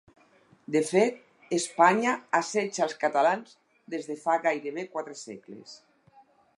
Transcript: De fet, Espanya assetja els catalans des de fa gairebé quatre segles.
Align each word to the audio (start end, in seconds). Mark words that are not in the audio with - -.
De 0.75 0.79
fet, 0.91 1.19
Espanya 1.57 2.15
assetja 2.39 2.83
els 2.87 2.97
catalans 3.05 3.55
des 3.95 4.11
de 4.11 4.19
fa 4.27 4.41
gairebé 4.49 4.91
quatre 4.99 5.19
segles. 5.25 5.81